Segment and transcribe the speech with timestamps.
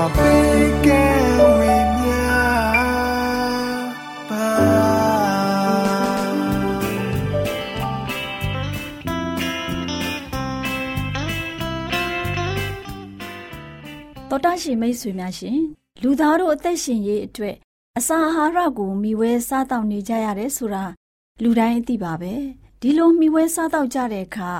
[0.00, 15.58] တော်တရှင်မိတ်ဆွေများရှင်
[16.02, 17.56] လူသားတို့အသက်ရှင်ရေးအတွက်
[17.98, 20.84] အစာအာဟာရကိုမျှဝဲစားတောက်နေကြရတယ်ဆိုတာ
[21.42, 22.34] လူတိုင်းအသိပါပဲ
[22.80, 24.50] ဒီလိုမျှဝဲစားတောက်ကြတဲ့အခါ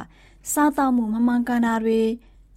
[0.53, 2.01] စားတောက်မှုမမှန်ကန်တာတွေ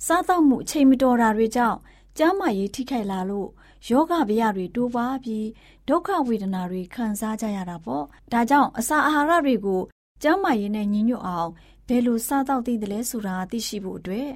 [0.07, 1.79] စားတောက်မှုအချိန်မတော်တာတွေကြောင့်
[2.17, 3.49] ကျန်းမာရေးထိခိုက်လာလို့
[3.89, 5.47] ယောဂဗျာတွေတိုးပွားပြီး
[5.87, 9.81] ဒုက္ခဝေဒနာတွေခံစားကြရတာပေါ့ဒါကြောင့်အစာအာဟာရတွေကို
[10.21, 11.49] ကျန်းမာရေးနဲ့ညီညွတ်အောင်
[11.87, 14.29] ဘယ်လိုစားတောက်သင့်တယ်လဲဆိုတာသိရှိဖို့အတွက်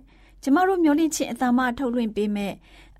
[0.44, 2.54] ကျမတို့မျိုးလင့်ချင်းအတမထုတ်လွှင့်ပေးမဲ့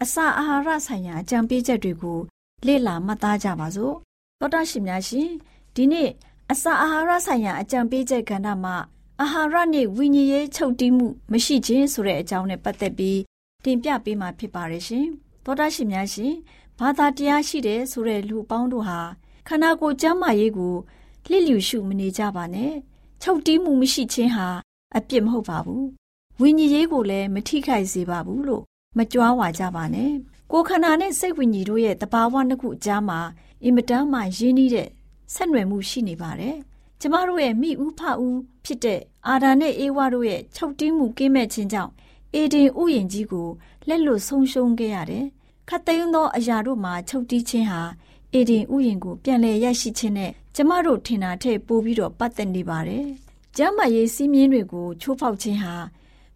[0.04, 2.20] အစာအာဟာရဆိုင်ရာအကြံပေးချက်တွေကို
[2.68, 3.96] လေ့လာမှတ်သားကြပါစို့
[4.40, 5.30] သောတာရှင်များရှင်
[5.76, 6.10] ဒီနေ့
[6.52, 8.76] အစာအာဟာရဆိုင်ရာအကြံပေးချက်ကဏ္ဍမှာ
[9.22, 13.20] အာဟာရနဲ့ဝိညာဉ်ရေးချုပ်တီးမှုမရှိခြင်းဆိုတဲ့အကြောင်းနဲ့ပတ်သက်ပြီး
[13.66, 15.08] တင်ပြပေးမှာဖြစ်ပါတယ်ရှင်
[15.44, 16.34] သောတာရှင်များရှင်
[16.80, 19.00] ဘာသာတရားရှိတယ်ဆိုတဲ့လူအပေါင်းတို့ဟာ
[19.48, 20.76] ခန္ဓာကိုယ်ကျန်းမာရေးကို
[21.30, 22.74] လစ်လျူရှုမနေကြပါနဲ့
[23.22, 24.48] ချုပ်တီးမှုမရှိခြင်းဟာ
[24.96, 25.86] အပြစ်မဟုတ်ပါဘူး
[26.40, 28.64] ဝိညာဉ်ရေးကိုလည်းမထိခိုက်စေပါဘူးလို့
[28.98, 30.12] မကြွားဝါကြပါနဲ့
[30.52, 33.20] ကိုယ်ခန္ဓာနဲ့စိတ်ဝိညာဉ်တို့ရဲ့တဘာဝနှစ်ခုအကြားမှာ
[33.64, 34.90] အင်မတန်မှရင်းနှီးတဲ့
[35.34, 36.58] ဆက်နွယ်မှုရှိနေပါတယ်
[37.02, 41.92] ကျမတို့ရဲ့မိဥဖဦးဖြစ်တဲ့အာဒါနဲ့အေဝါတို့ရဲ့ချုပ်တီးမှုကင်းမဲ့ခြင်းကြောင့်
[42.34, 43.48] အေဒင်ဥယျင်ကြီးကို
[43.88, 45.26] လက်လွတ်ဆုံးရှုံးခဲ့ရတယ်
[45.70, 47.82] ခတ်သိမ်းသောအရာတို့မှာချုပ်တီးခြင်းဟာ
[48.34, 53.08] အေဒင်ဥယျင်ကိုပြန်လည်ရရှိခြင်းနဲ့ကျမတို့ထင်တာထက်ပိုပြီးတော့ပတ်သက်နေပါတယ်
[53.58, 55.76] ကျမ်းမာရေးစည်းမျဉ်းတွေကိုချိုးဖောက်ခြင်းဟာ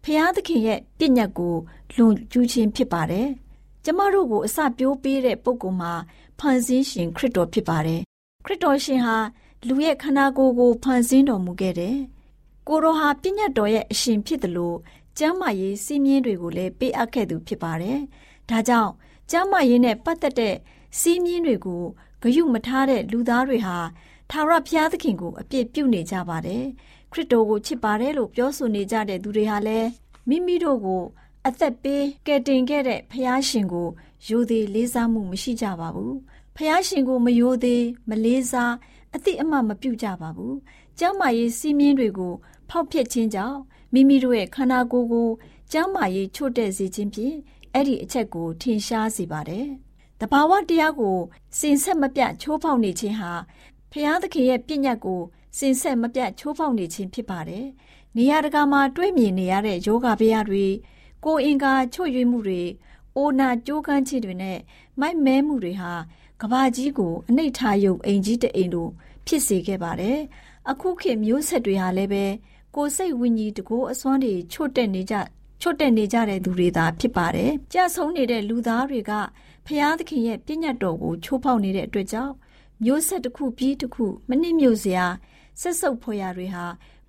[0.04, 1.54] ဖျားသခင်ရဲ့ပြည့်ညတ်ကို
[1.96, 3.28] လွန်ကျူးခြင်းဖြစ်ပါတယ်။
[3.84, 5.92] ကျမတို့ကိုအစပြိုးပေးတဲ့ပုဂ္ဂိုလ်မှာ
[6.38, 8.00] ဖန်ဆင်းရှင်ခရစ်တော်ဖြစ်ပါတယ်။
[8.44, 9.16] ခရစ်တော်ရှင်ဟာ
[9.66, 11.96] လူရဲ့ခန္ဓာကိုယ်ကိုဖန်ဆင်းတော်မူခဲ့တယ်။
[12.68, 14.76] ကိုရောဟာပြည့်ညတ်တော်ရဲ့အရှင်ဖြစ်တယ်လို့
[15.18, 17.98] ကျမ်းမာရေးစည်းမျဉ်းတွေကိုလည်းပေးအပ်ခဲ့သူဖြစ်ပါတယ်။
[18.50, 18.92] ဒါကြောင့်
[19.30, 20.56] ကျမ်းမာရေးနဲ့ပတ်သက်တဲ့
[21.00, 21.82] စည်းမျဉ်းတွေကို
[22.22, 23.78] ဂရုမထားတဲ့လူသားတွေဟာ
[24.30, 26.64] ထာဝရဘုရားသခင်ကိုအပြစ်ပြုနေကြပါတယ်။
[27.12, 29.88] ခရစ်တော်ကိုချစ်ပါတယ်လို့ပြောဆိုနေကြတဲ့သူတွေဟာလည်း
[30.28, 31.02] မိမိတို့ကို
[31.46, 33.88] အသက်ပေးကယ်တင်ခဲ့တဲ့ဖယားရှင်ကို
[34.26, 36.12] ယိုသေးလေးစားမှုမရှိကြပါဘူး။
[36.56, 38.74] ဖယားရှင်ကိုမယိုသေးမလေးစား
[39.14, 40.54] အတိအမှမပြုကြပါဘူး။
[40.98, 42.32] ကျမ်းမာရေးစီးမြင်တွေကို
[42.68, 43.58] ဖောက်ဖျက်ခြင်းကြောင့်
[43.92, 45.28] မိမိတို့ရဲ့ခန္ဓာကိုယ်ကို
[45.72, 47.36] ကျမ်းမာရေးချို့တဲ့စေခြင်းဖြင့်
[47.74, 49.66] အဲ့ဒီအချက်ကိုထင်ရှားစေပါတယ်။
[50.20, 51.18] တဘာဝတရားကို
[51.58, 53.32] စင်ဆက်မပြတ်ချိုးဖောက်နေခြင်းဟာ
[53.92, 55.20] ဖျားသခင်ရဲ့ပြည့်ညတ်ကို
[55.58, 57.66] စင်ဆက်မပြတ်ချိုးဖောက်နေခြင်းဖြစ်ပါတယ်။
[58.16, 60.64] နေရာတကာမှာတွေ့မြင်နေရတဲ့ယောဂဗျာတွေ
[61.24, 62.62] ကိုယ်အင်္ဂါချွတ်ယွေ့မှုတွေ
[63.16, 64.58] အိုနာကြိုးကန်းခြင်းတွေနဲ့
[65.00, 65.92] မိုက်မဲမှုတွေဟာ
[66.40, 68.90] ကဘာကြီးကိုအနှိဋ္ဌာယုံအိမ်ကြီးတအိမ်တို့
[69.26, 70.18] ဖြစ်စေခဲ့ပါတယ်။
[70.70, 72.24] အခုခေတ်မျိုးဆက်တွေဟာလည်းပဲ
[72.76, 75.14] ကိုယ်စိတ်ဝိညာဉ်တကိုးအစွမ်းတွေချွတ်တက်နေကြ
[75.60, 79.12] ချွတ်တက်နေကြတဲ့သူတွေသာဖြစ်ပါတယ်။ကြာဆုံးနေတဲ့လူသားတွေက
[79.66, 82.34] ဖျားသခင်ရဲ့ပြည့်ညတ်တော်ကိုချိုးဖောက်နေတဲ့အတွက်ကြောင့်
[82.84, 85.06] မျိုးဆက်တစ်ခုပြီးတစ်ခုမနစ်မြို့စရာ
[85.60, 86.64] ဆက်ဆုပ်ဖွယ်ရာတွေဟာ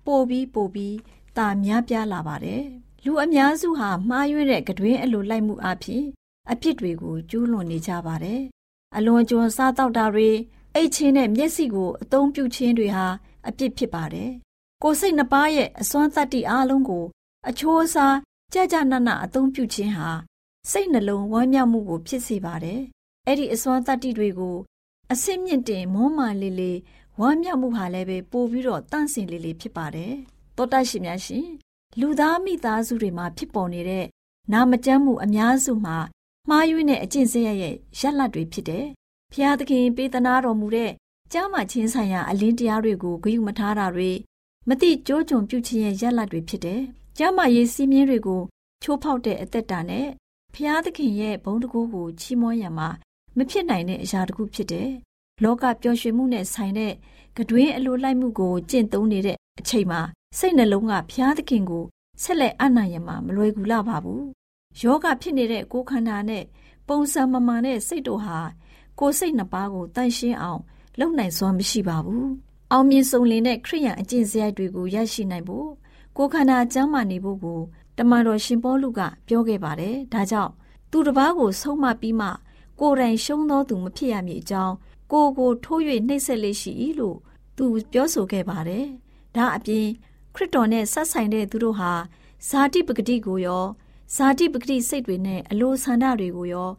[0.06, 0.96] ပိုပြီးပိုပြီး
[1.36, 2.62] တာများပြားလာပါတယ်။
[3.04, 6.04] လူအများစုဟာမှားယွင်းတဲ့ကတွင်အလိုလိုက်မှုအဖြစ်
[6.50, 8.40] အပြစ်တွေကိုကျူးလွန်နေကြပါတယ်။
[8.96, 10.30] အလွန်ကျွံစားတောက်တာတွေ
[10.74, 13.06] အိတ်ချင်းနဲ့မျက်စိကိုအသုံးပြုခြင်းတွေဟာ
[13.48, 14.32] အပြစ်ဖြစ်ပါတယ်။
[14.86, 17.04] ကိုယ်စိတ်နှပါရဲ့အစွမ်းတတ္တိအားလုံးကို
[17.48, 18.16] အချိုးအစား
[18.52, 20.10] ကြကြနနအသုံးပြုခြင်းဟာ
[20.70, 22.80] စိတ်နှလုံးဝမ်းမြောက်မှုကို ဖြစ်စေပါတယ်။
[23.26, 24.56] အဲ့ဒီအစွမ်းတတ္တိတွေကို
[25.12, 26.78] အစစ်မြင့်တင်မွမ်းမာလေးလေး
[27.20, 30.12] ဝမ်းမြောက်မှုဟာလည်းပဲပို့ပြီးတော့တန့်စင်လေးလေးဖြစ်ပါတယ်။
[30.56, 31.46] သောတရှင်များရှင်
[32.00, 34.06] လူသားမိသားစုတွေမှာဖြစ်ပေါ်နေတဲ့
[34.52, 35.96] နာမကျန်းမှုအများစုမှာ
[36.48, 38.86] မှားယွင်းတဲ့အကျင့်စရိုက်ရဲ့ရက်လက်တွေဖြစ်တယ်။
[39.32, 40.92] ဖျားသခင်ပေးသနာတော်မူတဲ့
[41.32, 44.12] ကြားမှချင်းဆိုင်ရာအလင်းတရားတွေကိုဂရုမထားတာတွေ
[44.68, 46.80] မတိကြိုးကြုံပြုခြင်းရဲ့ရက်လက်တွေဖြစ်တယ်။
[47.18, 48.42] ကြားမှရေးစည်းမျဉ်းတွေကို
[48.82, 50.06] ချိုးဖောက်တဲ့အသက်တာနဲ့
[50.54, 52.88] ဖျားသခင်ရဲ့ဘုံတကူကိုချီးမွမ်းရမှာ
[53.36, 54.90] မဖြစ်နိုင်တဲ့အရာတစ်ခုဖြစ်တယ်။
[55.42, 56.92] လောကပျော်ရွှင်မှုနဲ့ဆိုင်တဲ့
[57.36, 60.00] ကတွင်အလိုလိုက်မှုကိုကျင့်သုံးနေတဲ့အချိန်မှာ
[60.38, 61.84] စိတ်နှလုံးကဖျားသခင်ကို
[62.22, 64.22] ဆက်လက်အနိုင်ရမှာမလွယ်ကူလာပါဘူး။
[64.80, 66.44] ယောဂဖြစ်နေတဲ့ကိုယ်ခန္ဓာနဲ့
[66.88, 68.38] ပုံစံမမှန်တဲ့စိတ်တို့ဟာ
[69.00, 70.60] ကိုယ်စိတ်နှစ်ပါးကိုတန့်ရှင်းအောင်
[70.98, 72.28] လုပ်နိုင်စွမ်းမရှိပါဘူး။
[72.72, 75.68] အောင်မြင်ဆုံးလင်တဲ့ခရိယံအကျင့်စရိုက်တွေကိုရရှိနိုင်ဖို့
[76.16, 77.60] ကိုယ်ခန္ဓာကျမ်းမာနေဖို့ကို
[77.98, 80.52] တမန်တော်ရှင်ပေါလုကပြောခဲ့ပါတယ်။ဒါကြောင့်
[80.90, 82.28] သူတစ်ပါးကိုဆုံးမပြီးမှ
[82.80, 84.74] ကိုယ်တိုင်ရှုံးသောသူမဖြစ်ရမည်အကြောင်း
[85.12, 87.18] ကိုကိုထိုး၍နှိပ်စက်လေးရှိ၏လို့
[87.56, 88.86] သူပြောဆိုခဲ့ပါတယ်။
[89.36, 89.86] ဒါအပြင်
[90.34, 91.92] ခရစ်တော်နဲ့ဆက်ဆိုင်တဲ့သူတို့ဟာ
[92.48, 93.64] ဇာတိပဂတိကိုရော
[94.14, 96.70] ဇာတိပဂတိစိတ်တွေနဲ့အလိုဆန္ဒတွေကိုရော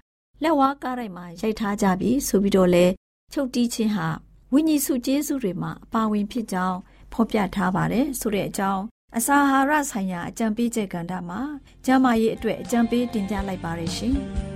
[0.43, 2.85] လက်ဝါးကားတိုင်းမှာရိုက်ထားကြပြီဆိုပြီးတော့လဲ
[3.33, 4.07] ချုပ်တီးခြင်းဟာ
[4.53, 6.77] ဝိညာဉ်စုကျေးဇူးတွေမှာအပါဝင်ဖြစ်ကြောင်း
[7.13, 8.83] ဖော်ပြထားပါတယ်ဆိုတဲ့အကြောင်း
[9.17, 11.41] အစာအာဟာရဆိုင်ရာအကြံပေးချက်ကဏ္ဍမှာ
[11.85, 14.15] ကျန်းမာရေးအတွက်အကြံပေးတင်ပြလိုက်ပါရရှင်။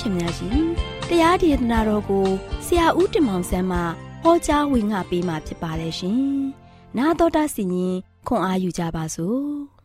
[0.00, 0.66] ရှင်များရှင်
[1.08, 2.26] တရားဒေသနာတော်ကို
[2.66, 3.78] ဆရာဦးတင်မောင်ဆန်းမှ
[4.22, 6.20] ဟောကြားဝင်ငါပေးมาဖြစ်ပါတယ်ရှင်။
[6.96, 7.96] 나တော်တာစီရင်
[8.26, 9.40] ခွန်အာယူကြပါစို့။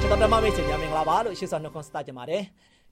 [0.00, 2.42] ကျွန်တော်ဓမ္မမိတ်ဆွေများမင်္ဂလာပါလို့ရှေ့ဆောင်နှုတ်ခွန်းစတာကြပါတယ်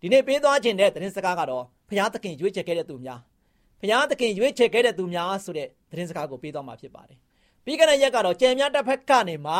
[0.00, 3.20] ဒီနေ့ပေးသွားခြင်းတဲ့သတင်းစကားကတော့ဘုရားသခင်ရွေးချယ်ခဲ့တဲ့သူများ
[3.80, 7.18] ဘုရားသခင်ရွေးချယ်ခဲ့တဲ့သူများဆိုတဲ့သတင်းစကားကိုပေးသွားမှာဖြစ်ပါတယ်
[7.64, 9.54] ပြီးခဲ့တဲ့ရက်ကတော့ကြံများတစ်ဖက်ကနေမှ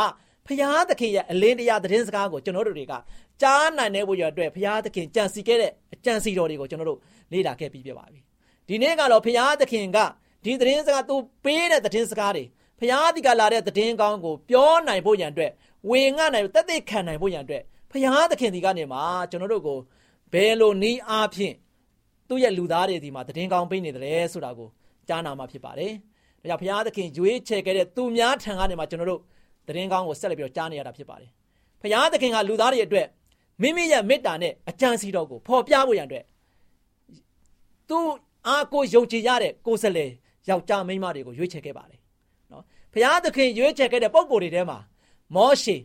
[0.48, 2.94] ဘုရားသခင်ရဲ့အလင်းတရားသတင်းစကားကိုကျွန်တော်တို့တွေက
[3.42, 7.00] ကြားနိုင်တဲ့ဘုရားအတွက်ဘုရားသခင်ကြံစီခဲ့တဲ့အကြံစီတော်တွေကိုကျွန်တော်တို့
[7.32, 8.20] လေ့လာခဲ့ပြီးပြပါပြီ
[8.68, 9.98] ဒီနေ့ကတော့ဘုရားသခင်က
[10.46, 12.44] ဒီသတင်းစကားသူပေးတဲ့သတင်းစကားတွေ
[12.80, 15.52] ဘုရားဒီကလာတဲ့သတင်းကောင်းကိုပြောနိုင်ဖို့ရန်အတွက်
[15.90, 19.80] ဝင်ငှနိုင်တက်တဲ့ခံနိုင်ဖို့ရန်အတွက်ဘုရားသခင်ဒီကနေမှာကျွန်တော်တို့ကို
[20.34, 21.56] ဘယ်လိုနည်းအားဖြင့်
[22.30, 24.70] သူ့ရဲ့လူသားတွေဒီမှာသတင်းကောင်းပေးနေတယ်ဆိုတာကို
[25.08, 25.94] ကြားနာမှာဖြစ်ပါတယ်။
[26.42, 29.22] ဒါကြောင့်ဘုရားသခင်ရွေးချယ်ခဲ့တဲ့သူများထံကနေမှကျွန်တော်တို့
[29.70, 31.30] သတင်းကောင်းကိုဆက်လက်ပြီးတော့ကြားနေရတာဖြစ်ပါတယ်။
[31.82, 33.08] ဘုရားသခင်ကလူသားတွေအတွက်
[33.62, 36.26] မိမိရဲ့မေတ္တာနဲ့အကြံစီတော်ကိုဖော်ပြဖို့ရန်အတွက်
[37.90, 37.98] သူ
[38.48, 40.06] အားကိုယုံကြည်ရတဲ့ကိုယ်စလဲ
[40.50, 42.00] ယောက်ျားမိန်းမတွေကိုရွေးချယ်ခဲ့ပါတယ်။
[42.52, 44.78] နော်ဘုရားသခင်ရွေးချယ်ခဲ့တဲ့ပုံကိုယ်တွေထဲမှာ
[45.36, 45.76] မောရှေ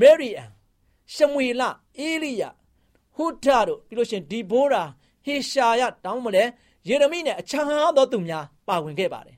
[0.00, 0.50] မေရီအန်
[1.14, 1.62] ရှမွေလ
[1.98, 2.42] အေလိယ
[3.16, 4.82] ဟုထတို့ပြီးလို့ရှိရင်ဒီဘိုးရာ
[5.24, 6.44] ဟေရှာယတောင်းမလဲ
[6.88, 9.36] ယေရမိနဲ့အခြားသောသူများပါဝင်ခဲ့ပါတယ်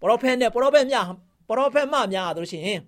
[0.00, 1.04] ပရောဖက်နဲ့ပရောဖက်များ
[1.48, 2.80] ပရောဖက်မများတို့ရှိရင်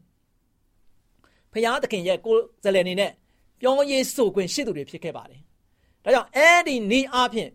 [1.53, 3.13] ဖျားသခင်ရဲ့ကိုယ်စလယ်နေနဲ့
[3.61, 5.41] ပြောင်းရေးဆိုခွင့်ရှိသူတွေဖြစ်ခဲ့ပါတယ်
[6.05, 7.51] ဒါကြောင့်အဲ့ဒီနီးအားဖြင့်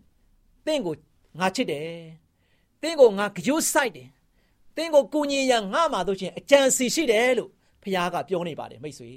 [0.66, 0.94] တင့်ကို
[1.40, 1.86] ငါချစ်တယ်
[2.82, 4.08] တင့်ကိုငါကြိုးဆိုင်တယ်
[4.76, 7.50] တင့်ကိုကုညီရငါမှတို့ချင်းအကြံစီရှိတယ်လို့
[7.82, 9.12] ဖျားကပြောနေပါတယ်မိတ်ဆွေ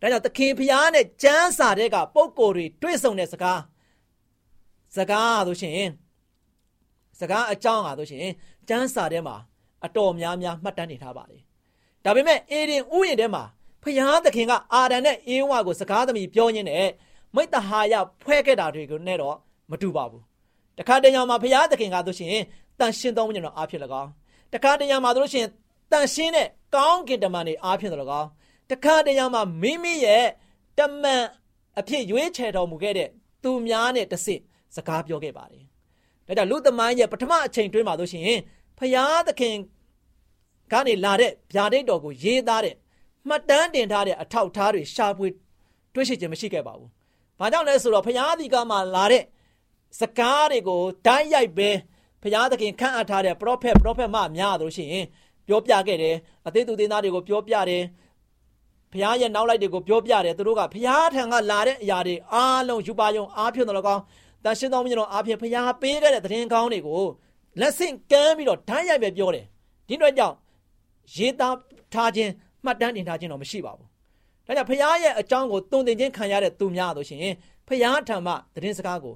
[0.00, 3.60] ဒါကြောင့်သခင်ဖျားနဲ့ကျမ်းစာတဲ့ကပုံကိုယ်တွေတွေ့ဆုံတဲ့စကား
[4.96, 5.90] စကားဆိုရှင်
[7.20, 8.26] စကားအကြောင်းဟာဆိုရှင်
[8.68, 9.36] ကျမ်းစာထဲမှာ
[9.84, 11.42] အတော်များများမှတ်တမ်းနေထားပါတယ်
[12.04, 13.44] ဒါပေမဲ့အေဒင်ဥယျာဉ်ထဲမှာ
[13.84, 16.88] ဖျားသခင်ကအာဒံနဲ့အေဝါကိုစကားသမီးပြောရင်းနဲ့
[17.34, 19.36] မိတ္တဟာယဖွဲ့ခဲ့တာတွေကိုနဲ့တော့
[19.70, 20.22] မတူပါဘူး
[20.78, 22.42] တခါတရံမှာဖျားသခင်ကဆိုရှင်
[22.78, 24.10] တန်ရှင်းသောဝိညာဉ်တော်အားဖြင့်၎င်း
[24.52, 25.46] တခါတရံမှာဆိုရှင်
[25.92, 28.28] တန်ရှင်းတဲ့ကောင်းကင်တမန်တွေအားဖြင့်၎င်း
[28.70, 30.26] တခါတရံမှာမိမိရဲ့
[30.78, 31.22] တမန်
[31.78, 33.08] အဖြစ်ရွေးချယ်တော်မူခဲ့တဲ့
[33.42, 34.40] သူများနဲ့တဆင့်
[34.76, 35.64] စကားပြောခဲ့ပါတယ်။
[36.26, 38.38] ဒါကြောင့်လူသမိုင်းရဲ့ပထမအချိန်တွင်းမှာဆိုရှင်
[38.78, 39.56] ဖယားသခင်
[40.72, 42.74] ကနေလာတဲ့ဗျာဒိတ်တော်ကိုရေးသားတဲ့
[43.28, 45.28] မှတ်တမ်းတင်ထားတဲ့အထောက်အထားတွေရှာဖွေ
[45.94, 46.90] တွေ့ရှိခြင်းမရှိခဲ့ပါဘူး။
[47.38, 49.22] ဘာကြောင့်လဲဆိုတော့ဖယားဒီကမှလာတဲ့
[50.00, 51.70] စကားတွေကိုဓာတ်ရိုက်ပဲ
[52.22, 55.06] ဖယားသခင်ခန့်အပ်ထားတဲ့ပရောဖက်ပရောဖက်မများတို့ရှိရင်
[55.46, 56.16] ပြောပြခဲ့တယ်
[56.46, 57.82] အသေးသူသေးသားတွေကိုပြောပြတယ်
[58.92, 64.02] ဘုရားရဲ့နောက်လိုက်တွေကိုပြောပြတယ်သူတို့ကဘုရားထံကလာတဲ့အရာတွေအားလုံးယူပါယုံအားဖြင့်တော့ကောင်း
[64.44, 67.02] တန်ရှင်းသောမြင့်တော်အားဖြင့်ဘုရားပေးခဲ့တဲ့သတင်းကောင်းတွေကို
[67.60, 69.44] လက်ဆင့်ကမ်းပြီးတော့ဓာတ်ရိုက်ပဲပြောတယ်
[69.88, 70.34] ဒီတော့ကြောင့်
[71.16, 71.56] ရေးသား
[71.92, 72.32] ထားခြင်း
[72.64, 73.88] မှတ်တမ်းတင်ထားခြင်းတော့မရှိပါဘူး
[74.46, 77.20] ဒါကြောင့်ဘုရားရဲ့အကြောင်းကိုတုံသင်ခြင်းခံရတဲ့သူများဆိုရှင်
[77.68, 79.14] ဘုရားထံမှသတင်းစကားကို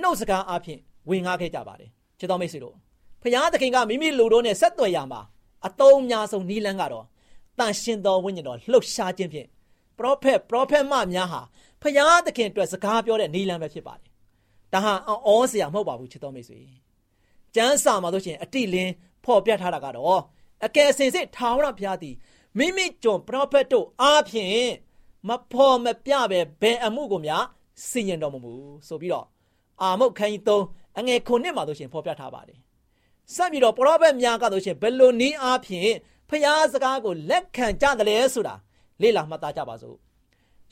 [0.00, 0.80] နှုတ်စကားအားဖြင့်
[1.10, 2.74] ဝင်ငါခဲ့ကြပါတယ်ချစ်တော်မိတ်ဆွေတို့
[3.22, 5.20] ဘုရားသခင်ကမိမိလူတို့နဲ့ဆက်သွယ်ရမှာ
[5.66, 7.06] အတုံးများဆုံးနီးလန်းကတော့
[7.58, 9.48] တန်ရှင်သောဝိညာဉ်တော်လှုပ်ရှားခြင်းဖြင့်
[9.98, 11.40] ပရောဖက်ပရောဖက်မများဟာ
[11.82, 14.08] ဖျားသခင်အတွက်စကားပြောတဲ့နီလန်ပဲဖြစ်ပါတယ်။
[14.72, 14.92] ဒါဟာ
[15.26, 16.58] အောစရာမဟုတ်ပါဘူးချစ်တော်မိတ်ဆွေ။
[17.54, 18.92] ကျမ်းစာမှာဆိုရှင်အတိလင်း
[19.24, 20.22] ဖော်ပြထားတာကတော့
[20.66, 22.14] အကယ်စင်စစ်ထာဝရဘုရားသည်
[22.58, 24.66] မိမိကျွန်ပရောဖက်တို့အားဖြင့်
[25.28, 27.44] မဖော်မပြပဲဘယ်အမှုကိုများ
[27.88, 28.52] စီရင်တော်မမူ
[28.88, 29.26] ဆိုပြီးတော့
[29.82, 32.58] အာမုတ်ခန်းကြီး3အငယ်ခုနှစ်မှာဆိုရှင်ဖော်ပြထားပါတယ်။
[33.34, 35.90] ဆက်ပြီးတော့ပရောဖက်များကဆိုရှင်ဘယ်လိုနည်းအားဖြင့်
[36.28, 38.54] ဖျားစကားကိုလက်ခံကြတယ်လေဆိုတာ
[39.02, 39.96] လေ့လာမှတ်သားကြပါစို့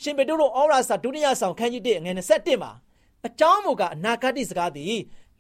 [0.03, 2.73] ရှင်ပေတုတို့ဩရာစာဒုတိယဆောင်ခန်းကြီး1ငွေ27မှာ
[3.27, 4.97] အကြောင်းမူကအနာဂတ်စကားသည်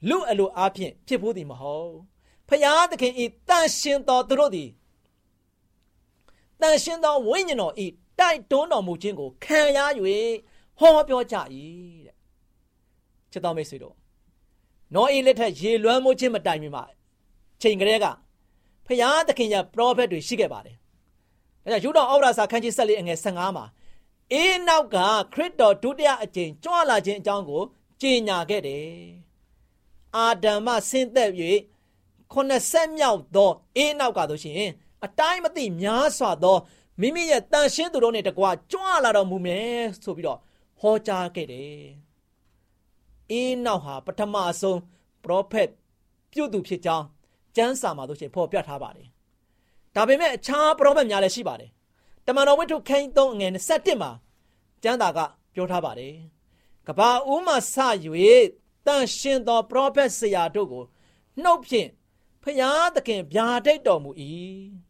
[0.08, 1.92] လူအလိုအားဖြင့်ဖြစ်ဖို့သည်မဟုတ်
[2.48, 4.68] ဖျားသခင်ဤတန်ရှင်တော်သူတို့သည်
[6.62, 7.86] တန်ရှင်တော်ဝိညာဉ်တော်ဤ
[8.20, 9.78] တိုက်တွန်းတော်မူခြင်းကိုခံရ၍
[10.78, 11.36] ဟောပြောကြ၏
[12.06, 12.14] တဲ့
[13.30, 13.94] ချစ်တော်မိတ်ဆွေတို့
[14.94, 16.84] နောအေးလက်ထက်ရေလွှမ်းမိုးခြင်းမတိုင်မီမှာ
[17.62, 18.06] ချိန်ကလေးက
[18.86, 20.76] ဖျားသခင်ရဲ့ပရောဖက်တွေရှိခဲ့ပါတယ်။
[21.62, 23.64] ဒါကြောင့်ယူတော်ဩရာစာခန်းကြီး14အငယ်15မှာ
[24.32, 24.96] အေးနောက်က
[25.34, 27.62] ခရစ်တော်ဒုတိယအကြိမ်ကြွလာခြင်းအကြောင်းကို
[28.00, 28.86] ကြေညာခဲ့တယ်။
[30.16, 31.30] အာဒံမှဆင်းသက်၍
[32.32, 34.70] ခုနှစ်ဆက်မြောက်သောအေးနောက်ကဆိုရှင်
[35.04, 36.56] အတိုင်းမသိများစွာသော
[37.00, 40.38] မိမိရဲ့တန်ရှင်းသူတို့နဲ့တကွာကြွလာတော်မူမယ်ဆိုပြီးတော့
[40.80, 41.82] ဟောကြားခဲ့တယ်။
[43.30, 44.80] အေးနောက်ဟာပထမဆုံး
[45.24, 45.68] ပရောဖက်
[46.32, 47.06] ပြုသူဖြစ်ကြောင်း
[47.56, 49.08] ကျမ်းစာမှာတို့ရှင်ဖော်ပြထားပါတယ်။
[49.94, 51.70] ဒါပေမဲ့အခြားပရောဖက်များလည်းရှိပါတယ်။
[52.26, 54.10] တမန်တော်ဝိတ္ထုခန်း3ငွေ27မှာ
[54.82, 55.18] ကျမ်းစာက
[55.54, 56.14] ပြောထားပါတယ်။
[56.86, 57.76] ကဘာဦးမှစ၍
[58.86, 60.84] တန်ရှင်သောပရောဖက်ဆရာတို့ကို
[61.42, 61.88] နှုတ်ဖြင့်
[62.42, 64.10] ဖျားသခင်ဗျာဒိတ်တော်မူ၏။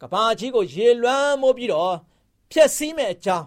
[0.00, 1.94] ကဘာကြီးကိုရေလွှမ်းမိုးပြီးတော့
[2.50, 3.46] ဖျက်ဆီးမဲ့အကြောင်း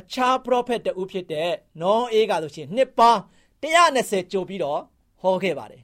[0.00, 3.20] အခြားပရောဖက်တဦးဖြစ်တဲ့နောအေးကဆိုရှင်နှစ်ပေါင်း
[3.62, 4.80] 120ကျော်ပြီးတော့
[5.22, 5.82] ဟောခဲ့ပါတယ်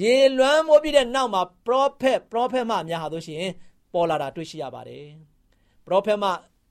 [0.00, 3.44] ရေလွှမ်းမိုးပြီးတဲ့နောက်မှာပရောဖက်ပရောဖက်မများဟာတို့ရှင်
[3.92, 5.06] ပေါ်လာတာတွေ့ရှိရပါတယ်
[5.86, 6.24] ပရောဖက်မ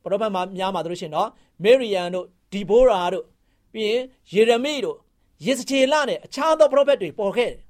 [0.03, 1.29] ပရောဖက်မများမှာတို့ရှင်နော်
[1.63, 3.25] မေရီယန်တို့ဒီဘိုရာတို့
[3.73, 4.01] ပြီးရင်
[4.33, 4.97] ယေရမိတို့
[5.45, 7.61] ယေစချေလနဲ့အခြားသောပရောဖက်တွေပေါ်ခဲ့တယ်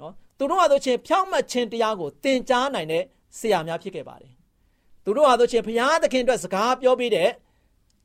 [0.00, 3.04] နော်သူတို့ဟာဆိုချင်းဖြောင့်မတ်ခြင်းတရားကိုသင်ကြားနိုင်တဲ့
[3.38, 4.32] ဆရာများဖြစ်ခဲ့ပါတယ်
[5.04, 7.28] သူတို့ဟာဆိုချင်းဘုရားသခင်အတွက်စကားပြောပြီးတဲ့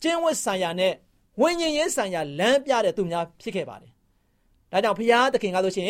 [0.01, 0.93] ကျင့်ဝတ်ဆိုင်ရာနဲ့
[1.41, 3.91] ဝိညာဉ်ရေးဆိုင်ရာလမ်းပြတဲ့သူများဖြစ်ခဲ့ပါတယ်
[4.71, 5.87] ဒါကြောင့်ဘုရားသခင်ကဆိုရှင်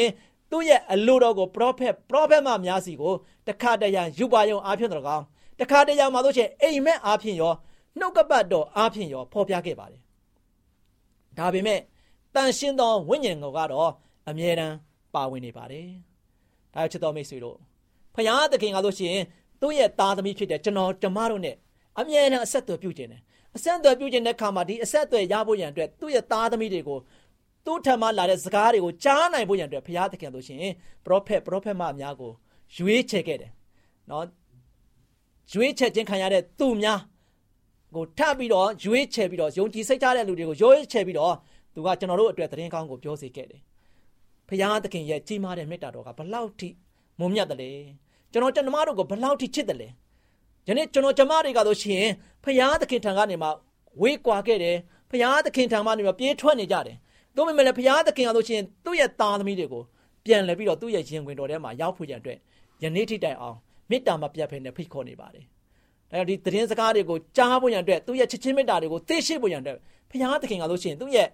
[0.51, 3.13] သူ့ရဲ့အလိုတော်ကိုပရောဖက်ပရောဖက်မှများစီကို
[3.47, 5.23] တခါတရံယူပါယုံအားဖြင့်တော်ကောင်း
[5.59, 7.53] တခါတရံမှာဆိုရှင်အိမ်မက်အားဖြင့်ရော
[7.99, 10.01] နှုတ်ကပတ်တော်အားဖြင့်ရောဖော်ပြခဲ့ပါတယ်
[11.37, 11.79] ဒါပေမဲ့
[12.35, 13.91] တန်ရှင်းသောဝိညာဉ်တော်ကတော့
[14.29, 14.75] အမြဲတမ်း
[15.13, 15.87] ပါဝင်နေပါတယ်
[16.73, 17.57] ဒါချစ်တော်မိတ်ဆွေတို့
[18.15, 19.17] ဖခင်သခင်ကဆိုရှင်
[19.61, 21.51] သူ့ရဲ့သားသမီးဖြစ်တဲ့ကျွန်တော်ကျမတို့ ਨੇ
[21.99, 23.21] အမြဲတမ်းအဆက်အသွယ်ပြုခြင်းတယ်
[23.55, 26.99] အဆက်အသွယ်ပြုခြင်းတဲ့ခါမှာဒီအဆက်အသွယ်ရဖို့ရန်အတွက်သူ့ရဲ့သားသမီးတွေကို
[27.65, 30.59] သူ့ထံမှလာတဲ့စကားတွေကိုကြားနိုင်ဖို့ရန်အတွက်ဘုရားသခင်ဆိုရှင်
[31.05, 32.31] ပရောဖက်ပရောဖက်မအများကို
[32.77, 33.51] ရွေးချယ်ခဲ့တယ်
[34.09, 34.25] နော်
[35.53, 36.99] ရွေးချယ်ခြင်းခံရတဲ့သူများ
[37.95, 41.35] ကိုထပ်ပြီးတော့ရွေးချယ်ပြီးတော့ယုံကြည်စိတ်ထားတဲ့လူတွေကိုရွေးချယ်ပြီးတော့
[41.73, 43.61] သူကကျွန်တော်တို့အတွက်သတင်းကောင်းကိုပြောစေခဲ့တယ်။
[44.47, 46.69] ဖခင်သခင်ရဲ့ကြီးမားတဲ့မေတ္တာတော်ကဘလောက်ထိ
[47.21, 47.69] မုံမြတ်တယ်လဲ။
[48.31, 49.89] ကျွန်တော်ကျွန်မတို့ကိုဘလောက်ထိချစ်တယ်လဲ။
[50.67, 52.05] ယနေ့ကျွန်တော်ကျမတွေကဆိုရှင်
[52.43, 53.47] ဖခင်သခင်ထံကနေမှ
[54.01, 54.75] ဝေးကွာခဲ့တယ်။
[55.09, 56.97] ဖခင်သခင်ထံမှနေမှပြေးထွက်နေကြတယ်။
[57.35, 59.83] သို့ပေမဲ့လည်းဖခင်သခင်ကဆိုရှင်သူ့ရဲ့သားသမီးတွေကို
[60.25, 62.37] ပြန်လဲပြီးတော့သူ့ရဲ့ရင်ခွင်တော်ထဲမှာရောက်ဖို့ကြတဲ့
[62.83, 63.57] ယနေ့ထိတိုင်အောင်
[63.89, 65.45] မေတ္တာမပြတ်ဖဲနဲ့ဖိတ်ခေါ်နေပါတယ်။
[66.09, 69.77] ဒါကြောင့်ဒီသတင်းစကားတွေကိုကြားဖို့ရန်အတွက်သူ့ရဲ့ချစ်ချင်းမေတ္တာတွေကိုသိရှိဖို့ရန်အတွက်
[70.09, 71.27] ဖခင်သခင်ကလို့ရှိရင်သူ့ရဲ့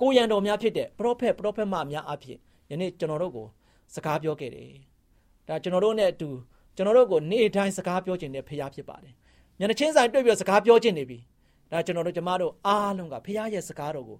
[0.00, 2.38] ကိုရန်တော်များဖြစ်တဲ့ပရောဖက်ပရောဖက်မများအဖြစ်
[2.70, 3.46] ယနေ့ကျွန်တော်တို့ကို
[3.94, 4.70] စကားပြောခဲ့တယ်။
[5.48, 6.30] ဒါကျွန်တော်တို့နဲ့အတူ
[6.76, 9.14] ကျွန်တော်တို့ကိုနေ့တိုင်းစကားပြောခြင်းနဲ့ဖခင်ဖြစ်ပါတယ်။
[9.58, 11.18] ညနေချင်းဆိုင်တွေ့ပြီးစကားပြောခြင်းနေပြီ။
[11.72, 14.18] ဒါကျွန်တော်တို့ကျမတို့အားလုံးကဖခင်ရဲ့စကားတော်ကို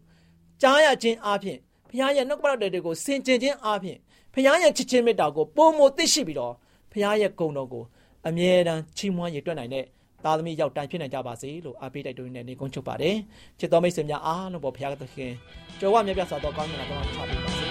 [0.62, 1.58] ကြားရခြင်းအပြင်
[1.88, 3.98] ဖခင်ရဲ့နှုတ်ကပတ်တော်တွေကိုစင်ကြင်ခြင်းအပြင်
[4.34, 6.54] ဖခင်ရဲ့ချစ်ချင်းမေတ္တာကိုပုံမသိရှိပြီးတော့
[6.92, 7.84] ဖခင်ရဲ့ဂုဏ်တော်ကို
[8.28, 9.84] အမြဲတမ်းချီးမွမ်းရည်တွက်နိုင်တဲ့
[10.24, 13.16] သားသမီးရောက်တိုင်ဖြစ်နိုင်ကြပါစေလို့အားပေးတိုက်တွန်းနေနေကုန်းချုပ်ပါတယ်
[13.58, 15.32] ချစ်တော်မိတ်ဆွေများအားလုံးပေါ်ဖခင်သခင်
[15.80, 17.61] ကြွယ်ဝမြတ်ပြစွာသောကောင်းမြတ်တော်ချပေးပါ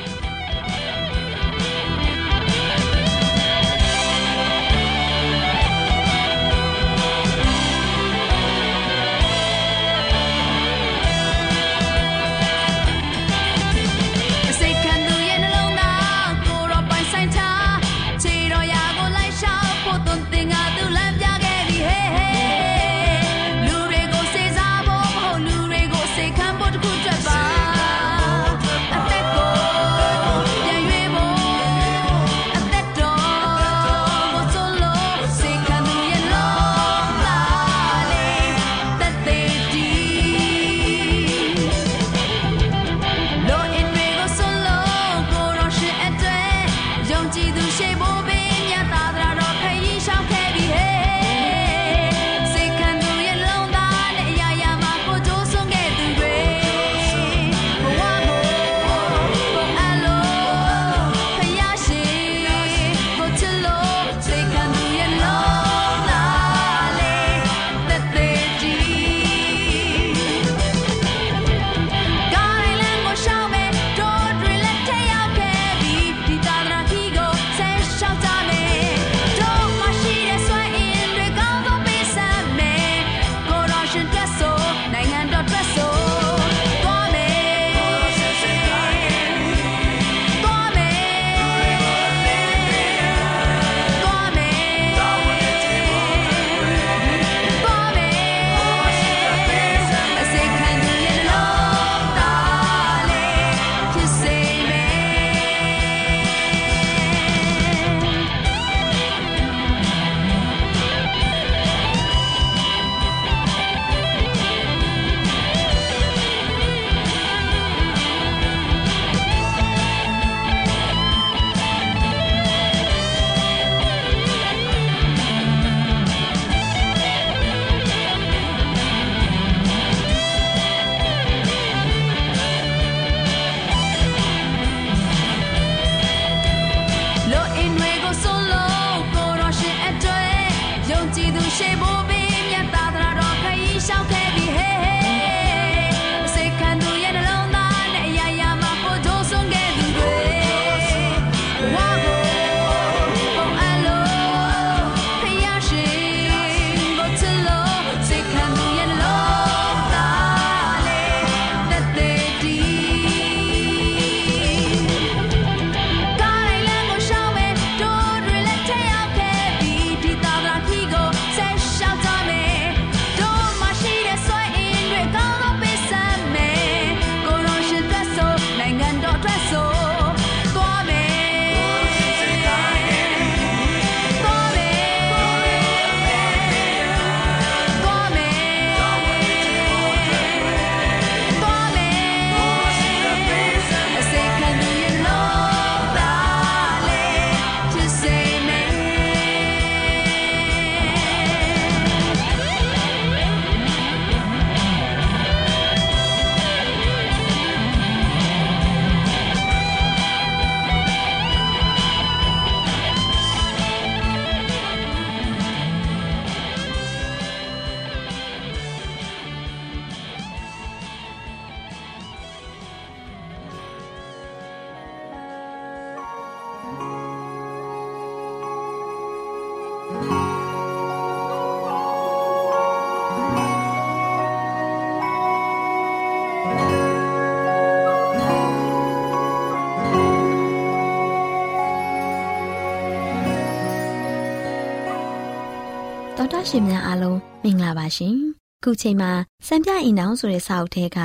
[246.22, 248.16] တော်တာရှင်များအားလုံးမင်္ဂလာပါရှင်
[248.64, 249.12] ခုချိန်မှာ
[249.48, 251.00] စံပြအိမ်တော်ဆိုတဲ့စာအုပ်ထဲက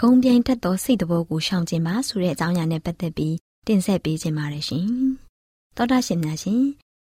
[0.00, 4.86] ဂုံပြိုင်တတ်သောစိတ်တဘောကိုရှောင်ကျင်ပါဆိုတဲ့အကြောင်းအရာနဲ့ပတ်သက်ပြီးတင်ဆက်ပေးခြင်းပါတယ်ရှင်
[5.76, 6.62] တော်တာရှင်များရှင်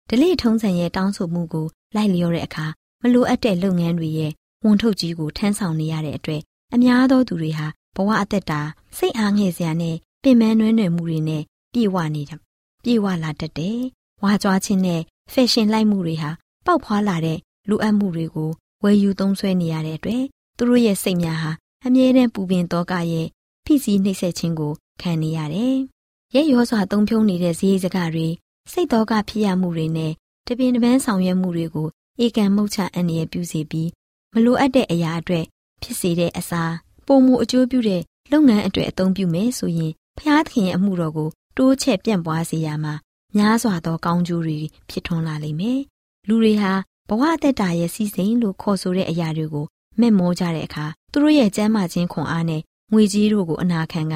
[0.08, 2.66] ဒလိထုံးစံရဲ့တောင်းဆိုမှုကိုလိုက်လျောတဲ့အခါ
[3.02, 4.32] မလိုအပ်တဲ့လုပ်ငန်းတွေရဲ့
[4.64, 6.42] ဝန်ထုတ်ကြီးကိုထမ်းဆောင်နေရတဲ့အတွက်
[6.74, 8.60] အများသောသူတွေဟာဘဝအသက်တာ
[8.96, 12.40] စိတ်အားငယ်စရာနဲ့ပင်ပန်းနွမ်းနယ်မှုတွေနဲ့ပြေဝနေတယ်
[12.84, 13.80] ပြေဝလာတတ်တယ်
[14.22, 15.00] ဝါကြွားခြင်းနဲ့
[15.32, 16.30] ဖက်ရှင်လိုက်မှုတွေဟာ
[16.66, 18.50] ပေါက်ဖွာလာတဲ့ လူအပ်မှုတွေကို
[18.82, 20.24] ဝယ်ယူသုံးစွဲနေရတဲ့အတွက်
[20.56, 21.50] သူတို့ရဲ့စိတ်များဟာ
[21.86, 23.26] အမြဲတမ်းပူပင်တော့ကရဲ့
[23.64, 25.76] ဖိစီးနှိပ်စက်ခြင်းကိုခံနေရတယ်။
[26.34, 28.28] ရဲ့ရောစွာသုံးဖြုံးနေတဲ့ဇေယျစကားတွေ
[28.72, 30.12] စိတ်တော့ကဖြစ်ရမှုတွေနဲ့
[30.46, 31.88] တပင်တပန်းဆောင်ရွက်မှုတွေကို
[32.24, 33.90] ဧကံမှုတ်ချအန္တရာယ်ပြုစေပြီး
[34.34, 35.44] မလိုအပ်တဲ့အရာအတွက်
[35.82, 36.74] ဖြစ်စေတဲ့အစား
[37.06, 42.94] ပုံမှုအကျိုးပြုတဲ့လုပ်ငန်းအတွက်အသုံးပြုမယ်ဆိုရင်ဖျားသခင်ရဲ့အမှုတော်ကိုတိုးချဲ့ပြန့်ပွားစေရမှာ
[43.36, 44.58] များစွာသောကောင်းကျိုးတွေ
[44.90, 45.80] ဖြစ်ထွန်းလာလိမ့်မယ်။
[46.28, 46.72] လူတွေဟာ
[47.08, 49.66] ဘဝအသက်တာရဲ့စီစဉ်လို့ခေါ်ဆိုတဲ့အရာတွေကို
[50.00, 52.62] မဲ့မောကြတဲ့အခါသူတို့ရဲ့ကျမ်းမာခြင်းခွန်အားနဲ့
[52.92, 54.14] ငွေကြီးတို့ကိုအနာခံက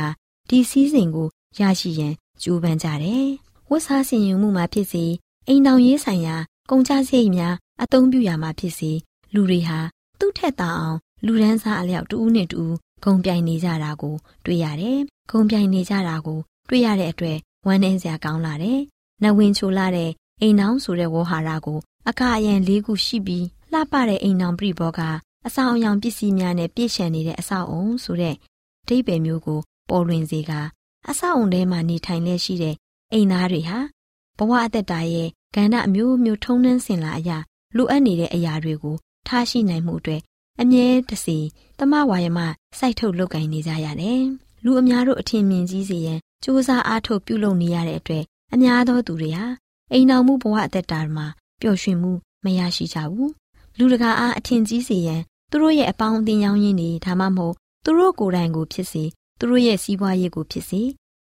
[0.48, 3.29] ဒီစီစဉ်ကိုရရှိရန်ကြိုးပမ်းကြတယ်။
[3.70, 5.05] ဝတ်စားဆင်ယူမှုမှာဖြစ်စေ
[5.48, 6.37] အိမ်တော်ရေးဆိုင်ရာ
[6.70, 8.90] ကုန်ကြစရိတ်များအသုံးပြုရမှာဖြစ်စေ
[9.35, 9.79] လူတွေဟာ
[10.18, 12.74] သူ့ထက်သာအောင်လူဒန်းစားအလျောက်တူးနဲ့တူး
[13.05, 14.98] ဂုံပြိုင်နေကြတာကို တွေ့ရတယ်။
[15.31, 18.81] ဂုံပြိုင်နေကြတာကိုတွေ့ရတဲ့အတွက်ဝမ်းနည်းစရာကောင်းလာတယ်။
[19.22, 25.00] နဝင်ချိုလာတဲ့အိမ်နောင်ဆိုတဲ့ဝေါ်ဟာရကိုအကအယံ၄ခုရှိပြီးလှပတဲ့အိမ်နောင်ပြိဘောက
[25.46, 28.34] အဆောင်အယောင်ပစ္စည်းများနဲ့ပြည့်ရှံနေတဲ့အဆောက်အုံဆိုတဲ့
[28.88, 30.52] ဒိဗယ်မျိုးကိုပေါ်လွင်စေက
[31.11, 32.74] အဆောက်အုံထဲမှာနေထိုင်လက်ရှိတဲ့
[33.12, 33.78] အိမ်သားတွေဟာ
[34.38, 37.38] ဘဝအသက်တာရဲ့ကဏ္ဍအမျိုးမျိုးထုံနှန်းစင်လာအရာ
[37.76, 40.20] လိုအပ်နေတဲ့အရာတွေကိုထားရှိနိုင်မှုအတွက်
[40.61, 41.38] အမြဲတစေ
[41.78, 42.38] တမဝါယမ
[42.78, 44.22] စိုက်ထုတ်လုပ်ကင်နေကြရတယ်။
[44.64, 49.46] လူအများတို့အထင်မြင်ကြီးစေရန်စူးစမ်းအားထုတ်ပြုလုပ်နေရတဲ့အတွက်အများသောသူတွေဟာ
[49.92, 51.26] အိမ်တော်မှုဘဝအသက်တာမှာ
[51.60, 52.12] ပျော်ရွှင်မှု
[52.44, 53.30] မရရှိကြဘူး။
[53.78, 59.04] လူတကာအားအထင်ကြီးစေရန်သူတို့ရဲ့အပေါင်းအသင်းရောင်းရင်းတွေဒါမှမဟုတ်သူတို့ကိုယ်တိုင်ကိုဖြစ်စေ
[59.38, 60.80] သူတို့ရဲ့စီးပွားရေးကိုဖြစ်စေ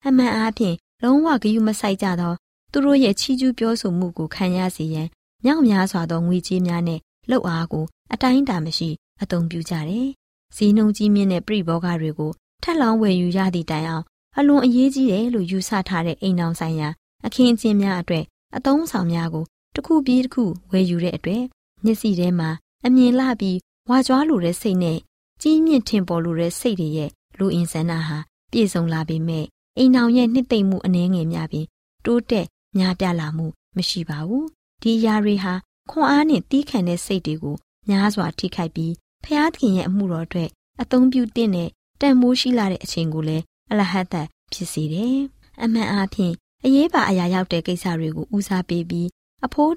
[0.08, 2.34] အမှန်အားဖြင့်လုံးဝဂရုမစိုက်ကြသော
[2.72, 5.08] သူတို့ရဲ့ချီးကျူးပြောဆိုမှုကိုခံရစေရန်
[5.44, 8.90] မြောက်များစွာသောငွေကြေးများနဲ့လှုပ်အားကိုအတိုင်းအတာမရှိ
[9.22, 10.08] အသုံးပြုကြတယ်။
[10.56, 12.32] ဈေးနှုန်းကြီးမြင့်တဲ့ပြိဘောဂတွေကို
[12.64, 14.06] ထက်လောင်းဝယ်ယူရသည့်တိုင်အောင်
[14.38, 16.90] အလွန်အရေးကြီးတယ်လို့ယူဆထားတဲ့အိမ်အောင်ဆိုင်ရာ
[17.26, 18.24] အခင်းအကျင်းများအတွက်
[18.56, 19.46] အသုံးဆောင်များကို
[19.76, 21.44] တစ်ခုပြီးတစ်ခုဝယ်ယူတဲ့အတွက်
[21.84, 22.50] မျက်စိထဲမှာ
[22.86, 23.58] အမြင်လှပြီး
[23.90, 25.00] ဝါကြွားလိုတဲ့စိတ်နဲ့
[25.42, 28.18] ကြီးမြင့်ထင်ပေါ်လိုတဲ့စိတ်တွေရဲ့လူအင်ဆန္ဒဟာ
[28.52, 29.46] ပြည့်စုံလာပေမဲ့
[29.78, 31.68] အိမ်အောင်ရဲ့နှစ်သိမ့်မှုအနှဲငယ်များပြီး
[32.06, 33.46] တိုးတက်များပြားလာမှု
[33.78, 34.48] မရှိပါဘူး
[34.84, 35.54] ဒီຢာတွေဟာ
[35.92, 37.56] ခွန်အားနဲ့တီးခံတဲ့စိတ်တွေကို
[37.90, 38.94] များစွာထိခိုက်ပြီး
[39.26, 40.50] ဖျားသခင်ရဲ့အမှုတော်အတွက်
[40.82, 41.70] အသုံးပြုတဲ့နဲ့
[42.02, 45.18] တန်မိုးရှိလာတဲ့အချိန်ကိုလည်းအလဟတ်သက်ဖြစ်စေတယ်
[45.64, 46.34] အမှန်အားဖြင့်
[46.66, 49.08] အရေးပါအရာရောက်တဲ့ကိစ္စတွေကိုဦးစားပေးပြီး
[49.46, 49.74] အဖိုး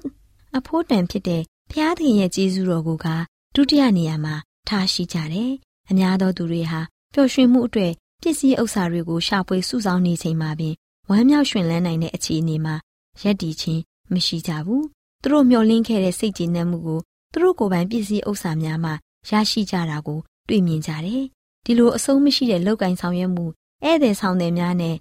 [0.57, 3.07] အဖိုးတန်ဖြစ်တဲ့ဖျားသခင်ရဲ့ကျေးဇူးတော်ကိုက
[3.55, 4.35] ဒုတိယနေရာမှာ
[4.67, 5.51] ထားရှိကြတယ်။
[5.89, 6.79] အများသောသူတွေဟာ
[7.13, 10.73] ပျော်ရွှင်မှုအတွက်ပစ္စည်းဥစ္စာတွေကိုရှာဖွေစုဆောင်းနေချိန်မှာပင်
[11.09, 12.75] ဝမ်းမြောက်ရွှင်လန်းနိုင်တဲ့အခြေအနေမှာ
[13.21, 13.81] ရက်တည်ခြင်း
[14.13, 14.83] မရှိကြဘူး။
[15.21, 16.99] သူတို့မျှော်လင့်ခဲ့တဲ့စိတ်ကြည်နက်မှုကို
[17.31, 18.91] သူတို့ကိုယ်ပိုင်ပစ္စည်းဥစ္စာများမှ
[19.29, 21.23] ရရှိကြတာကိုတွေ့မြင်ကြတယ်။
[21.65, 23.45] ဒီလိုအဆုံးမရှိတဲ့လောက်ကင်ဆောင်ရွက်မှု
[23.83, 24.95] ဧည့်သည်ဆောင်သည်များနဲ့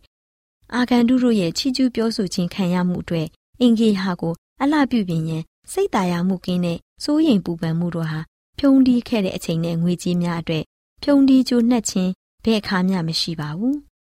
[0.75, 3.27] အာဂန်တုတို့ရဲ့ချီးကျူးပြောဆိုခြင်းခံရမှုအတွက်
[3.61, 5.43] အင်ဂေဟာကို အလှပြုပြင်ရန်
[5.73, 8.21] စိတ်တာယာမှုကင်းတဲ့စိုးရိမ်ပူပန်မှုတို့ဟာ
[8.59, 10.65] ဖြုံတီးခဲ့တဲ့အချိန်နဲ့ငွေကြေးများအတွက်
[11.03, 12.11] ဖြုံတီးကြိုနှက်ခြင်း
[12.45, 13.77] ဘယ်အခါမှမရှိပါဘူး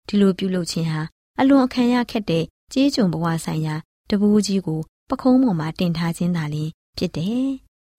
[0.09, 1.03] ဒီလိုပြုလုပ်ခြင်းဟာ
[1.40, 3.74] အလွန်အခံရခက်တဲ့ကြေးကြုံဘဝဆိုင်ရာ
[4.11, 7.50] တပူးကြီးကိုပခုံးပေါ်မှာတင်ထားခြင်းသာလျှင်ဖြစ်တယ်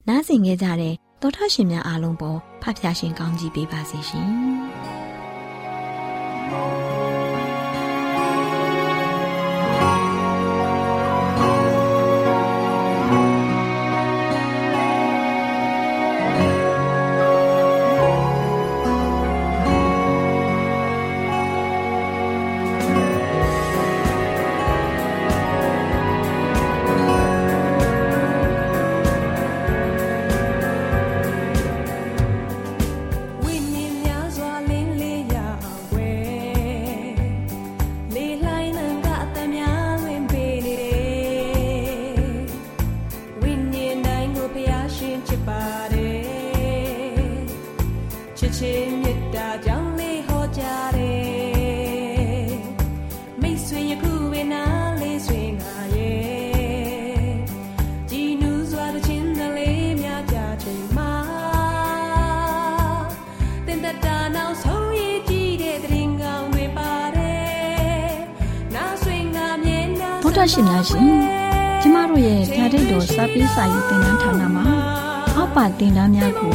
[0.08, 4.30] နားဆင်ခဲ့ကြတဲ့သောထရှင်များအားလုံးပေါ်ဖတ်ပြရှင်ကောင်းကြီးပေးပါစေရှင်
[6.52, 6.81] thank you
[70.42, 71.10] တော်ရှင်များရှင်
[71.82, 76.52] ကျမတို့ရဲ့ဓာတ်တိတ်တော်စပေးစာယူတင်နန်းဌာနမှာတင်ဒားများကို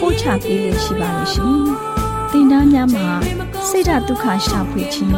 [0.00, 1.60] ပို့ချပေးလို့ရှိပါလို့ရှင်။
[2.32, 3.06] တင်ဒားများမှာ
[3.68, 5.12] ဆိဒ္ဓဒုက္ခရှာဖွေခြင်း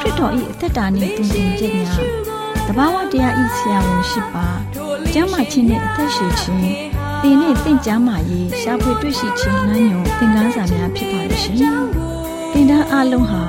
[0.00, 2.00] ခရစ်တော်၏အသက်တာနှင့်တူညီချက်များ
[2.66, 4.46] တဘာဝတရားဤဆရာဝန်ရှိပါ
[5.12, 6.89] ကျမ်းမာခြင်းနှင့်အသက်ရှိခြင်း
[7.22, 11.56] သင်နှင့်တင့်ကြမာရေးရှာဖွေတွေ့ရှိခြင်းနှံ့ညွန်သင်ခန်းစာများဖြစ်ပါလို့ရှင်။
[12.52, 13.42] တင်ဒားအလုံးဟာ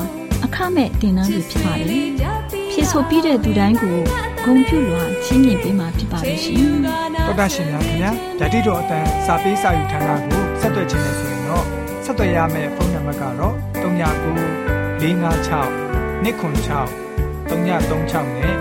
[0.45, 2.05] အခမဲ့တင်ဒားတွေဖြစ်ပါတယ်။
[2.71, 3.97] ဖြစ်ဆိုပြီးတဲ့သူတိုင်းကို
[4.43, 6.55] ဂုံပြုလွှာချင်းမြင်ပေးမှာဖြစ်ပါလို့ရှင်။
[7.27, 11.65] တော်တာရှင်များခင်ဗျာဓာတိတော်အတန်းစာပေးစာယူဌာနကိုဆက်သွယ်ခြင်းနဲ့ဆိုရင်တော့
[12.05, 15.05] ဆက်သွယ်ရမယ့်ဖုန်းနံပါတ်ကတော့396 656
[16.23, 16.87] 296
[17.49, 18.55] 336နဲ့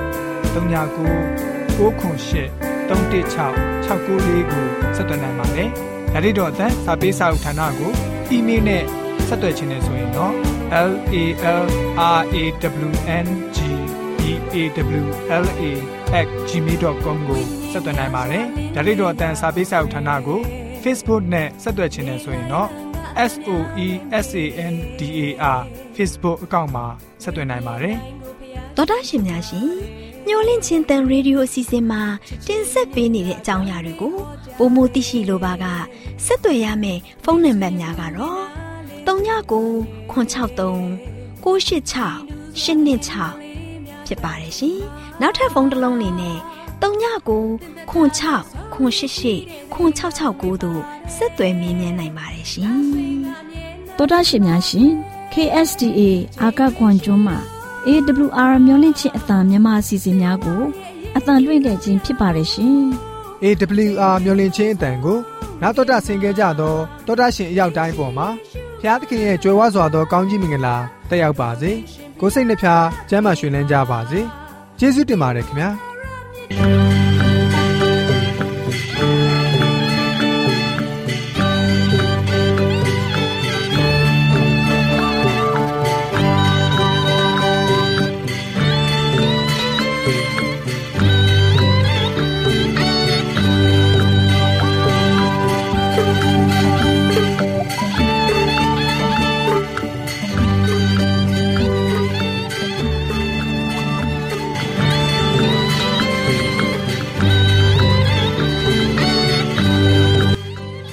[0.54, 2.59] 399 98
[2.90, 4.64] 316 694ကို
[4.96, 5.68] ဆက်သွယ်နိုင်ပါတယ်
[6.12, 7.92] ဓာတိတော်အတန်းစာပေးစာယူဌာနကို
[8.30, 8.82] အီးမေးလ်နဲ့
[9.28, 10.34] ဆက်သွယ်ခြင်းနဲ့ဆိုရင်တော့
[10.72, 10.90] l a l
[11.56, 11.58] r
[12.00, 12.02] a
[12.86, 12.88] w
[13.24, 13.26] n
[13.56, 13.58] g
[14.18, 14.20] b
[14.54, 14.56] a
[15.00, 15.02] w
[15.44, 15.62] l a
[16.48, 17.40] @gmail.com ကို
[17.72, 20.40] ဆက်သွင်းနိုင်ပါတယ်။ဒါ့အပြင်တော့အတန်းစာပေးစာဥထာဏာကို
[20.82, 22.68] Facebook နဲ့ဆက်သွယ်ခြင်းနဲ့ဆိုရင်တော့
[23.32, 25.60] SOESANDAR
[25.96, 26.86] Facebook အကောင့်မှာ
[27.22, 27.96] ဆက်သွင်းနိုင်ပါတယ်
[28.76, 29.66] တော်တာရှင်များရှင်
[30.28, 32.02] ညှိုလင့်ချင်းတန်ရေဒီယိုအစီအစဉ်မှာ
[32.46, 34.14] တင်ဆက်ပေးနေတဲ့အကြောင်းအရာတွေကို
[34.56, 35.64] ပိုမိုသိရှိလိုပါက
[36.24, 38.42] ဆက်သွယ်ရမယ့်ဖုန်းနံပါတ်များကတော့
[39.06, 41.10] 39ခွန်63
[41.44, 44.78] 986 126ဖြစ်ပါတယ်ရှင်။
[45.20, 46.38] နောက်ထပ်ဖုန်းတစ်လုံးနေနဲ့
[46.82, 48.92] 39ခွန်6ခွန်
[49.32, 50.80] 88ခွန်669တို့
[51.16, 52.80] ဆက်သွယ်မြင်းမြန်းနိုင်ပါတယ်ရှင်။
[53.96, 54.90] တော်တာရှင်များရှင်
[55.32, 56.00] KSTA
[56.40, 57.38] အာကခွန်ကျွန်းမှာ
[57.86, 60.62] AWR မျိုးလင့်ချင်းအတံမြန်မာအစီအစဉ်များကို
[61.16, 62.80] အတံလွှင့်ခဲ့ခြင်းဖြစ်ပါတယ်ရှင်။
[63.44, 65.18] AWR မျိုးလင့်ချင်းအတန်ကို
[65.62, 66.54] နောက်တော်တာဆင် gay ကြတော့
[67.06, 68.28] တော်တာရှင်အရောက်တိုင်းပေါ်မှာ
[68.80, 70.76] ဖျားသခင်ရဲ့ကြွယ်ဝစွာသောကောင်းကြီးမင်္ဂလာ
[71.08, 71.70] တက်ရောက်ပါစေ။
[72.20, 74.20] ကိုယ်စိတ်နှဖျားစမ်းမွှေလန်းကြပါစေ။
[74.78, 75.70] ကျေးဇူးတင်ပါတယ်ခင်ဗျာ။